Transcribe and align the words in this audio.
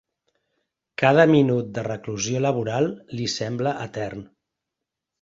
Cada 1.01 1.25
minut 1.33 1.69
de 1.77 1.85
reclusió 1.89 2.43
laboral 2.49 2.91
li 3.21 3.31
sembla 3.39 3.79
etern. 3.89 4.29